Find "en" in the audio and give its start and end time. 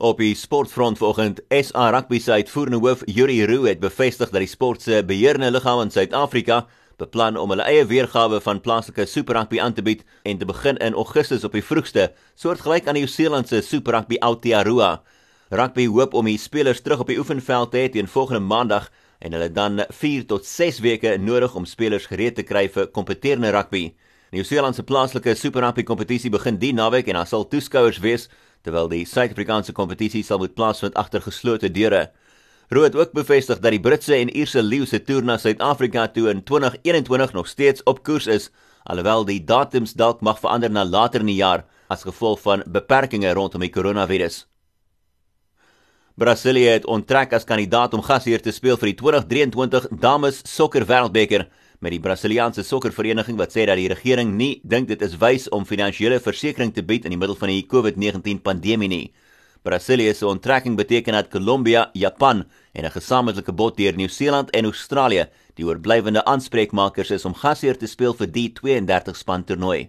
10.24-10.40, 19.20-19.36, 27.10-27.20, 34.14-34.30, 62.72-62.84, 64.50-64.64